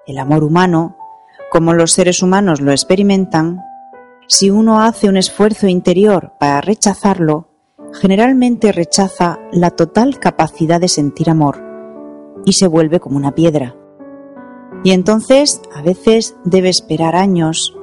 el 0.08 0.18
amor 0.18 0.46
humano, 0.46 0.96
como 1.52 1.74
los 1.74 1.92
seres 1.92 2.24
humanos 2.24 2.62
lo 2.62 2.72
experimentan, 2.72 3.62
si 4.28 4.50
uno 4.50 4.82
hace 4.82 5.10
un 5.10 5.18
esfuerzo 5.18 5.68
interior 5.68 6.36
para 6.40 6.62
rechazarlo, 6.62 7.50
generalmente 7.92 8.72
rechaza 8.72 9.40
la 9.52 9.72
total 9.72 10.20
capacidad 10.22 10.80
de 10.80 10.88
sentir 10.88 11.30
amor 11.30 11.62
y 12.46 12.54
se 12.54 12.68
vuelve 12.68 13.02
como 13.02 13.18
una 13.18 13.36
piedra. 13.36 13.76
Y 14.86 14.92
entonces 14.92 15.64
a 15.74 15.82
veces 15.82 16.38
debe 16.44 16.70
esperar 16.70 17.16
años 17.16 17.76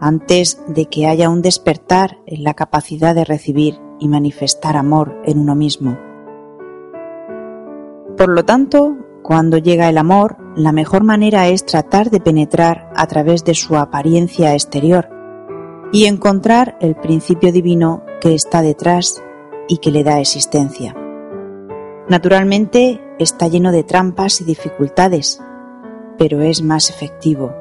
antes 0.00 0.62
de 0.68 0.84
que 0.84 1.06
haya 1.06 1.30
un 1.30 1.40
despertar 1.40 2.18
en 2.26 2.44
la 2.44 2.52
capacidad 2.52 3.14
de 3.14 3.24
recibir 3.24 3.80
y 3.98 4.06
manifestar 4.06 4.76
amor 4.76 5.18
en 5.24 5.38
uno 5.38 5.54
mismo. 5.54 5.98
Por 8.18 8.28
lo 8.28 8.44
tanto, 8.44 8.98
cuando 9.22 9.56
llega 9.56 9.88
el 9.88 9.96
amor, 9.96 10.36
la 10.54 10.72
mejor 10.72 11.04
manera 11.04 11.48
es 11.48 11.64
tratar 11.64 12.10
de 12.10 12.20
penetrar 12.20 12.92
a 12.96 13.06
través 13.06 13.46
de 13.46 13.54
su 13.54 13.76
apariencia 13.76 14.52
exterior 14.52 15.08
y 15.90 16.04
encontrar 16.04 16.76
el 16.82 16.96
principio 16.96 17.50
divino 17.50 18.02
que 18.20 18.34
está 18.34 18.60
detrás 18.60 19.22
y 19.68 19.78
que 19.78 19.90
le 19.90 20.04
da 20.04 20.20
existencia. 20.20 20.94
Naturalmente 22.10 23.00
está 23.18 23.48
lleno 23.48 23.72
de 23.72 23.84
trampas 23.84 24.42
y 24.42 24.44
dificultades, 24.44 25.40
pero 26.18 26.40
es 26.40 26.62
más 26.62 26.90
efectivo. 26.90 27.52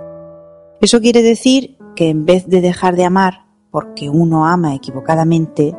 Eso 0.81 0.99
quiere 0.99 1.21
decir 1.21 1.77
que 1.95 2.09
en 2.09 2.25
vez 2.25 2.47
de 2.47 2.61
dejar 2.61 2.95
de 2.95 3.05
amar 3.05 3.45
porque 3.71 4.09
uno 4.09 4.45
ama 4.45 4.75
equivocadamente, 4.75 5.75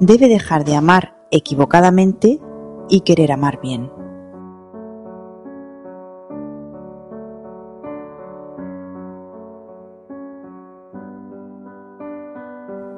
debe 0.00 0.28
dejar 0.28 0.64
de 0.64 0.76
amar 0.76 1.16
equivocadamente 1.30 2.40
y 2.88 3.00
querer 3.00 3.32
amar 3.32 3.60
bien. 3.60 3.90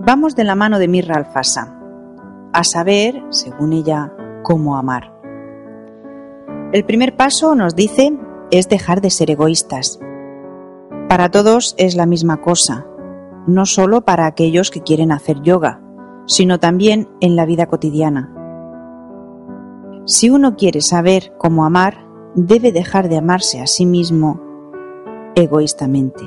Vamos 0.00 0.34
de 0.34 0.44
la 0.44 0.54
mano 0.54 0.78
de 0.78 0.88
Mirra 0.88 1.16
Alfasa, 1.16 1.78
a 2.52 2.64
saber, 2.64 3.22
según 3.28 3.74
ella, 3.74 4.12
cómo 4.42 4.76
amar. 4.76 5.12
El 6.72 6.84
primer 6.84 7.14
paso, 7.14 7.54
nos 7.54 7.74
dice, 7.76 8.16
es 8.50 8.68
dejar 8.68 9.00
de 9.00 9.10
ser 9.10 9.30
egoístas. 9.30 10.00
Para 11.08 11.30
todos 11.30 11.74
es 11.78 11.96
la 11.96 12.06
misma 12.06 12.40
cosa, 12.40 12.86
no 13.46 13.66
solo 13.66 14.02
para 14.02 14.26
aquellos 14.26 14.70
que 14.70 14.82
quieren 14.82 15.12
hacer 15.12 15.40
yoga, 15.42 15.80
sino 16.26 16.60
también 16.60 17.08
en 17.20 17.36
la 17.36 17.46
vida 17.46 17.66
cotidiana. 17.66 18.34
Si 20.06 20.30
uno 20.30 20.56
quiere 20.56 20.80
saber 20.80 21.32
cómo 21.38 21.64
amar, 21.64 22.06
debe 22.34 22.72
dejar 22.72 23.08
de 23.08 23.18
amarse 23.18 23.60
a 23.60 23.66
sí 23.66 23.86
mismo 23.86 24.40
egoístamente. 25.34 26.22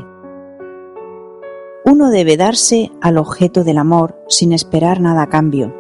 Uno 1.84 2.10
debe 2.10 2.38
darse 2.38 2.92
al 3.02 3.18
objeto 3.18 3.64
del 3.64 3.78
amor 3.78 4.24
sin 4.28 4.54
esperar 4.54 5.02
nada 5.02 5.24
a 5.24 5.30
cambio. 5.30 5.74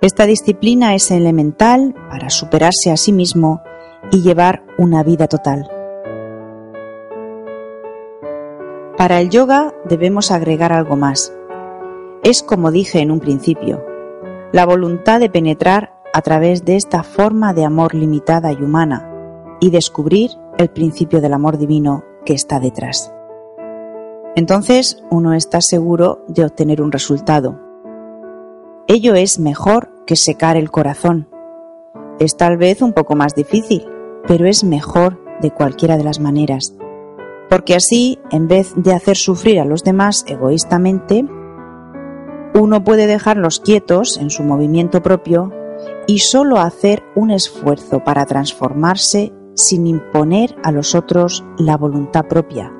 Esta 0.00 0.26
disciplina 0.26 0.94
es 0.94 1.10
elemental 1.10 1.94
para 2.08 2.30
superarse 2.30 2.92
a 2.92 2.96
sí 2.96 3.12
mismo 3.12 3.62
y 4.12 4.22
llevar 4.22 4.64
una 4.78 5.02
vida 5.02 5.26
total. 5.26 5.68
Para 8.96 9.20
el 9.20 9.28
yoga 9.28 9.74
debemos 9.84 10.30
agregar 10.30 10.72
algo 10.72 10.96
más. 10.96 11.32
Es 12.22 12.42
como 12.42 12.70
dije 12.70 13.00
en 13.00 13.10
un 13.10 13.20
principio, 13.20 13.84
la 14.52 14.64
voluntad 14.64 15.20
de 15.20 15.30
penetrar 15.30 15.92
a 16.12 16.22
través 16.22 16.64
de 16.64 16.76
esta 16.76 17.02
forma 17.02 17.52
de 17.52 17.64
amor 17.64 17.94
limitada 17.94 18.52
y 18.52 18.62
humana 18.62 19.08
y 19.60 19.70
descubrir 19.70 20.30
el 20.56 20.70
principio 20.70 21.20
del 21.20 21.34
amor 21.34 21.58
divino 21.58 22.04
que 22.24 22.34
está 22.34 22.60
detrás. 22.60 23.12
Entonces 24.36 25.02
uno 25.10 25.34
está 25.34 25.60
seguro 25.60 26.24
de 26.28 26.44
obtener 26.44 26.80
un 26.80 26.92
resultado. 26.92 27.58
Ello 28.86 29.14
es 29.14 29.38
mejor 29.38 29.90
que 30.06 30.16
secar 30.16 30.56
el 30.56 30.70
corazón. 30.70 31.28
Es 32.18 32.36
tal 32.36 32.56
vez 32.56 32.80
un 32.80 32.92
poco 32.92 33.14
más 33.14 33.34
difícil, 33.34 33.86
pero 34.28 34.46
es 34.46 34.62
mejor 34.62 35.18
de 35.40 35.50
cualquiera 35.50 35.96
de 35.96 36.04
las 36.04 36.20
maneras. 36.20 36.76
Porque 37.48 37.74
así, 37.74 38.18
en 38.30 38.46
vez 38.46 38.74
de 38.76 38.92
hacer 38.92 39.16
sufrir 39.16 39.58
a 39.58 39.64
los 39.64 39.82
demás 39.82 40.24
egoístamente, 40.28 41.26
uno 42.54 42.84
puede 42.84 43.06
dejarlos 43.06 43.58
quietos 43.58 44.18
en 44.18 44.30
su 44.30 44.42
movimiento 44.42 45.02
propio 45.02 45.50
y 46.06 46.18
solo 46.18 46.58
hacer 46.58 47.04
un 47.14 47.30
esfuerzo 47.30 48.04
para 48.04 48.26
transformarse 48.26 49.32
sin 49.54 49.86
imponer 49.86 50.54
a 50.62 50.72
los 50.72 50.94
otros 50.94 51.44
la 51.58 51.76
voluntad 51.76 52.26
propia, 52.26 52.72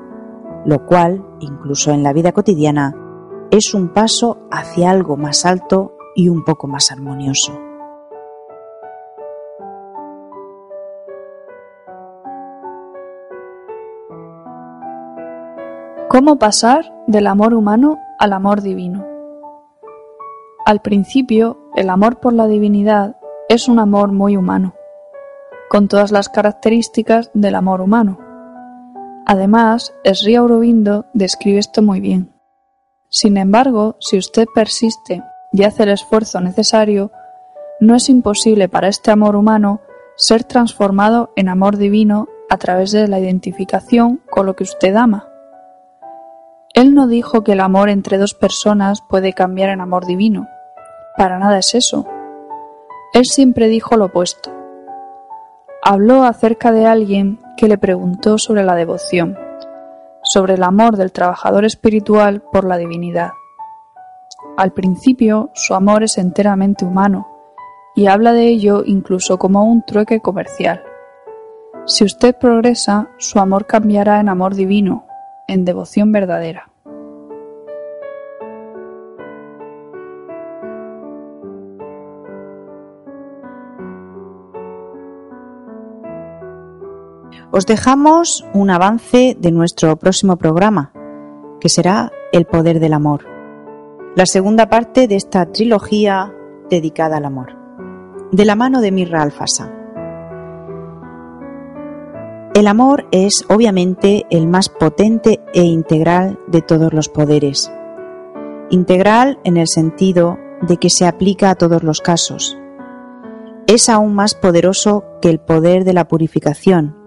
lo 0.65 0.85
cual, 0.85 1.25
incluso 1.39 1.91
en 1.91 2.03
la 2.03 2.13
vida 2.13 2.31
cotidiana, 2.31 2.95
es 3.51 3.73
un 3.73 3.89
paso 3.89 4.37
hacia 4.51 4.91
algo 4.91 5.17
más 5.17 5.45
alto 5.45 5.93
y 6.15 6.29
un 6.29 6.43
poco 6.43 6.67
más 6.67 6.91
armonioso. 6.91 7.68
¿Cómo 16.19 16.37
pasar 16.37 16.93
del 17.07 17.27
amor 17.27 17.53
humano 17.53 17.97
al 18.19 18.33
amor 18.33 18.61
divino? 18.61 19.07
Al 20.65 20.81
principio, 20.81 21.71
el 21.77 21.89
amor 21.89 22.19
por 22.19 22.33
la 22.33 22.45
divinidad 22.45 23.15
es 23.47 23.69
un 23.69 23.79
amor 23.79 24.11
muy 24.11 24.35
humano, 24.35 24.73
con 25.69 25.87
todas 25.87 26.11
las 26.11 26.27
características 26.27 27.31
del 27.33 27.55
amor 27.55 27.79
humano. 27.79 28.19
Además, 29.25 29.93
Sri 30.03 30.35
Aurobindo 30.35 31.05
describe 31.13 31.57
esto 31.57 31.81
muy 31.81 32.01
bien. 32.01 32.33
Sin 33.07 33.37
embargo, 33.37 33.95
si 34.01 34.17
usted 34.17 34.45
persiste 34.53 35.23
y 35.53 35.63
hace 35.63 35.83
el 35.83 35.89
esfuerzo 35.91 36.41
necesario, 36.41 37.13
no 37.79 37.95
es 37.95 38.09
imposible 38.09 38.67
para 38.67 38.89
este 38.89 39.09
amor 39.09 39.37
humano 39.37 39.79
ser 40.17 40.43
transformado 40.43 41.31
en 41.37 41.47
amor 41.47 41.77
divino 41.77 42.27
a 42.49 42.57
través 42.57 42.91
de 42.91 43.07
la 43.07 43.21
identificación 43.21 44.19
con 44.29 44.47
lo 44.47 44.57
que 44.57 44.63
usted 44.63 44.93
ama. 44.97 45.28
Él 46.79 46.93
no 46.93 47.07
dijo 47.07 47.43
que 47.43 47.51
el 47.51 47.59
amor 47.59 47.89
entre 47.89 48.17
dos 48.17 48.33
personas 48.33 49.01
puede 49.01 49.33
cambiar 49.33 49.69
en 49.69 49.81
amor 49.81 50.05
divino. 50.05 50.47
Para 51.17 51.37
nada 51.37 51.57
es 51.57 51.75
eso. 51.75 52.07
Él 53.13 53.25
siempre 53.25 53.67
dijo 53.67 53.97
lo 53.97 54.05
opuesto. 54.05 54.49
Habló 55.83 56.23
acerca 56.23 56.71
de 56.71 56.85
alguien 56.85 57.41
que 57.57 57.67
le 57.67 57.77
preguntó 57.77 58.37
sobre 58.37 58.63
la 58.63 58.75
devoción, 58.75 59.37
sobre 60.23 60.53
el 60.53 60.63
amor 60.63 60.95
del 60.95 61.11
trabajador 61.11 61.65
espiritual 61.65 62.41
por 62.49 62.63
la 62.63 62.77
divinidad. 62.77 63.31
Al 64.55 64.71
principio, 64.71 65.49
su 65.55 65.75
amor 65.75 66.03
es 66.03 66.17
enteramente 66.17 66.85
humano, 66.85 67.27
y 67.93 68.07
habla 68.07 68.31
de 68.31 68.47
ello 68.47 68.83
incluso 68.85 69.37
como 69.37 69.65
un 69.65 69.83
trueque 69.83 70.21
comercial. 70.21 70.81
Si 71.85 72.05
usted 72.05 72.37
progresa, 72.37 73.09
su 73.17 73.37
amor 73.39 73.65
cambiará 73.65 74.21
en 74.21 74.29
amor 74.29 74.55
divino, 74.55 75.05
en 75.45 75.65
devoción 75.65 76.13
verdadera. 76.13 76.68
Os 87.51 87.65
dejamos 87.65 88.45
un 88.53 88.69
avance 88.69 89.35
de 89.39 89.51
nuestro 89.51 89.97
próximo 89.97 90.37
programa, 90.37 90.93
que 91.59 91.67
será 91.67 92.11
El 92.31 92.45
poder 92.45 92.79
del 92.79 92.93
amor, 92.93 93.25
la 94.15 94.27
segunda 94.27 94.69
parte 94.69 95.07
de 95.07 95.15
esta 95.15 95.51
trilogía 95.51 96.31
dedicada 96.69 97.17
al 97.17 97.25
amor, 97.25 97.57
de 98.31 98.45
la 98.45 98.55
mano 98.55 98.81
de 98.81 98.91
Mirra 98.91 99.23
Alfasa. 99.23 99.73
El 102.53 102.67
amor 102.67 103.07
es 103.11 103.43
obviamente 103.49 104.27
el 104.29 104.47
más 104.47 104.69
potente 104.69 105.39
e 105.51 105.63
integral 105.63 106.37
de 106.47 106.61
todos 106.61 106.93
los 106.93 107.09
poderes. 107.09 107.71
Integral 108.69 109.39
en 109.43 109.57
el 109.57 109.67
sentido 109.67 110.37
de 110.61 110.77
que 110.77 110.91
se 110.91 111.07
aplica 111.07 111.49
a 111.49 111.55
todos 111.55 111.81
los 111.81 111.99
casos. 111.99 112.59
Es 113.65 113.89
aún 113.89 114.13
más 114.13 114.35
poderoso 114.35 115.03
que 115.19 115.29
el 115.29 115.39
poder 115.39 115.83
de 115.83 115.93
la 115.93 116.07
purificación, 116.07 116.98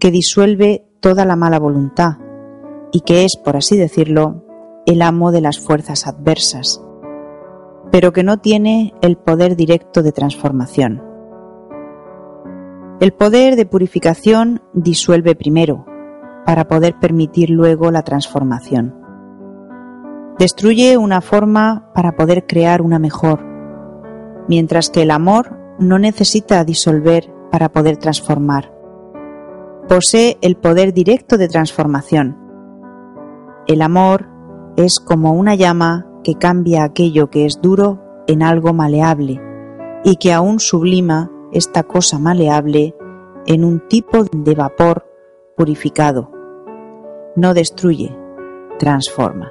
que 0.00 0.10
disuelve 0.10 0.86
toda 1.00 1.24
la 1.24 1.36
mala 1.36 1.58
voluntad 1.58 2.14
y 2.90 3.02
que 3.02 3.24
es, 3.24 3.36
por 3.36 3.56
así 3.56 3.76
decirlo, 3.76 4.44
el 4.86 5.02
amo 5.02 5.30
de 5.30 5.42
las 5.42 5.60
fuerzas 5.60 6.06
adversas, 6.06 6.82
pero 7.92 8.12
que 8.12 8.24
no 8.24 8.38
tiene 8.38 8.94
el 9.02 9.16
poder 9.16 9.54
directo 9.54 10.02
de 10.02 10.12
transformación. 10.12 11.02
El 13.00 13.12
poder 13.12 13.56
de 13.56 13.66
purificación 13.66 14.62
disuelve 14.72 15.36
primero, 15.36 15.86
para 16.46 16.66
poder 16.66 16.98
permitir 16.98 17.50
luego 17.50 17.90
la 17.90 18.02
transformación. 18.02 18.96
Destruye 20.38 20.96
una 20.96 21.20
forma 21.20 21.92
para 21.94 22.16
poder 22.16 22.46
crear 22.46 22.80
una 22.82 22.98
mejor, 22.98 23.44
mientras 24.48 24.88
que 24.90 25.02
el 25.02 25.10
amor 25.10 25.58
no 25.78 25.98
necesita 25.98 26.64
disolver 26.64 27.32
para 27.50 27.68
poder 27.68 27.98
transformar. 27.98 28.79
Posee 29.90 30.38
el 30.40 30.54
poder 30.54 30.94
directo 30.94 31.36
de 31.36 31.48
transformación. 31.48 32.38
El 33.66 33.82
amor 33.82 34.28
es 34.76 35.00
como 35.00 35.32
una 35.32 35.56
llama 35.56 36.06
que 36.22 36.36
cambia 36.36 36.84
aquello 36.84 37.28
que 37.28 37.44
es 37.44 37.60
duro 37.60 38.00
en 38.28 38.44
algo 38.44 38.72
maleable 38.72 39.40
y 40.04 40.14
que 40.14 40.32
aún 40.32 40.60
sublima 40.60 41.28
esta 41.50 41.82
cosa 41.82 42.20
maleable 42.20 42.94
en 43.48 43.64
un 43.64 43.80
tipo 43.88 44.22
de 44.22 44.54
vapor 44.54 45.10
purificado. 45.56 46.30
No 47.34 47.52
destruye, 47.52 48.16
transforma. 48.78 49.50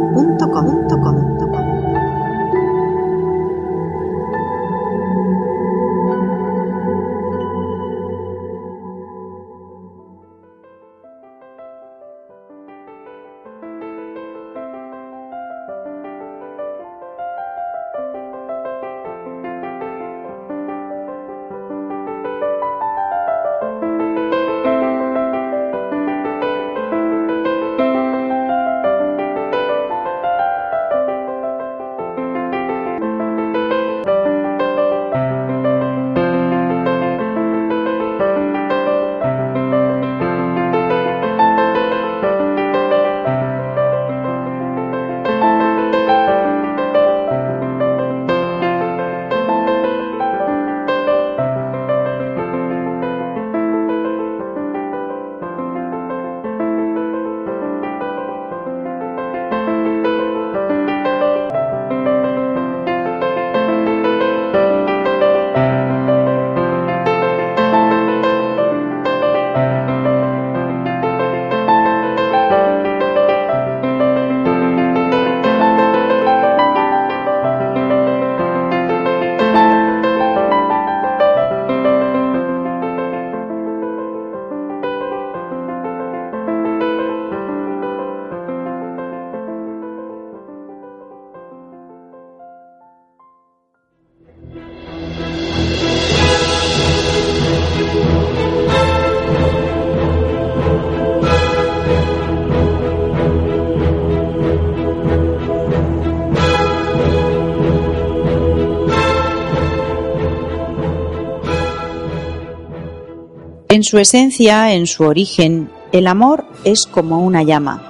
En 113.81 113.85
su 113.85 113.97
esencia, 113.97 114.75
en 114.75 114.85
su 114.85 115.05
origen, 115.05 115.71
el 115.91 116.05
amor 116.05 116.45
es 116.63 116.85
como 116.85 117.25
una 117.25 117.41
llama, 117.41 117.81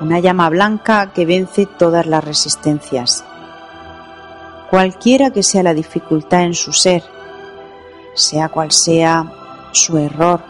una 0.00 0.20
llama 0.20 0.48
blanca 0.50 1.12
que 1.12 1.26
vence 1.26 1.66
todas 1.66 2.06
las 2.06 2.22
resistencias. 2.22 3.24
Cualquiera 4.70 5.32
que 5.32 5.42
sea 5.42 5.64
la 5.64 5.74
dificultad 5.74 6.44
en 6.44 6.54
su 6.54 6.72
ser, 6.72 7.02
sea 8.14 8.50
cual 8.50 8.70
sea 8.70 9.32
su 9.72 9.98
error, 9.98 10.42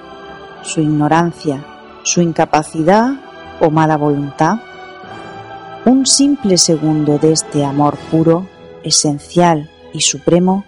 su 0.62 0.82
ignorancia, 0.82 1.64
su 2.02 2.20
incapacidad 2.20 3.14
o 3.60 3.70
mala 3.70 3.96
voluntad, 3.96 4.58
un 5.86 6.04
simple 6.04 6.58
segundo 6.58 7.16
de 7.16 7.32
este 7.32 7.64
amor 7.64 7.96
puro, 8.10 8.46
esencial 8.82 9.70
y 9.94 10.02
supremo, 10.02 10.66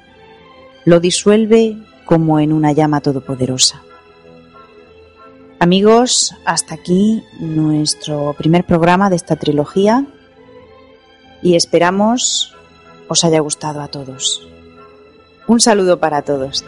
lo 0.87 0.99
disuelve 0.99 1.77
como 2.07 2.40
en 2.40 2.55
una 2.55 2.73
llama 2.73 3.03
todopoderosa. 3.03 3.83
Amigos, 5.61 6.37
hasta 6.44 6.75
aquí 6.77 7.25
nuestro 7.40 8.33
primer 8.38 8.64
programa 8.64 9.11
de 9.11 9.16
esta 9.16 9.35
trilogía 9.35 10.07
y 11.42 11.57
esperamos 11.57 12.55
os 13.09 13.25
haya 13.25 13.40
gustado 13.40 13.81
a 13.81 13.88
todos. 13.88 14.47
Un 15.49 15.61
saludo 15.61 15.99
para 15.99 16.23
todos. 16.23 16.64